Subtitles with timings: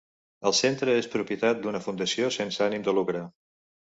[0.49, 3.25] El centre és propietat d'una fundació sense ànim de lucre.